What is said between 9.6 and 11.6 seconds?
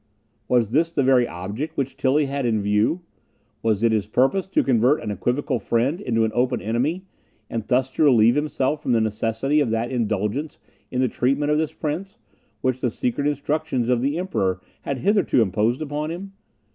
that indulgence in the treatment of